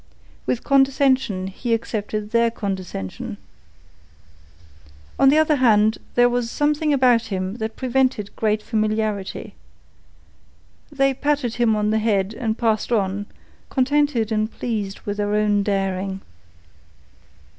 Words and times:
With 0.47 0.63
condescension 0.63 1.45
he 1.45 1.75
accepted 1.75 2.31
their 2.31 2.49
condescension. 2.49 3.37
On 5.19 5.29
the 5.29 5.37
other 5.37 5.57
hand, 5.57 5.99
there 6.15 6.27
was 6.27 6.49
something 6.49 6.91
about 6.91 7.25
him 7.27 7.57
that 7.57 7.75
prevented 7.75 8.35
great 8.35 8.63
familiarity. 8.63 9.53
They 10.91 11.13
patted 11.13 11.57
him 11.57 11.75
on 11.75 11.91
the 11.91 11.99
head 11.99 12.33
and 12.33 12.57
passed 12.57 12.91
on, 12.91 13.27
contented 13.69 14.31
and 14.31 14.51
pleased 14.51 15.01
with 15.01 15.17
their 15.17 15.35
own 15.35 15.61
daring. 15.61 16.21